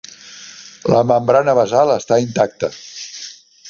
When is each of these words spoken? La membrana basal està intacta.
La 0.93 1.03
membrana 1.11 1.57
basal 1.61 1.95
està 1.99 2.21
intacta. 2.27 2.75